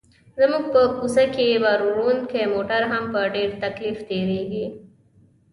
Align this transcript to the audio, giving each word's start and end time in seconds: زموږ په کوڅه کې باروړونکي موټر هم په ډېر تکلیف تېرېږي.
زموږ 0.39 0.63
په 0.73 0.81
کوڅه 0.97 1.25
کې 1.35 1.61
باروړونکي 1.63 2.41
موټر 2.53 2.81
هم 2.91 3.03
په 3.13 3.21
ډېر 3.35 3.49
تکلیف 3.63 3.97
تېرېږي. 4.09 4.65